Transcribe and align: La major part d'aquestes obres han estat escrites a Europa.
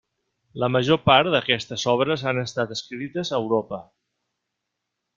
La 0.63 0.69
major 0.75 0.99
part 1.09 1.29
d'aquestes 1.35 1.85
obres 1.93 2.25
han 2.33 2.41
estat 2.47 2.75
escrites 2.79 3.33
a 3.33 3.39
Europa. 3.45 3.85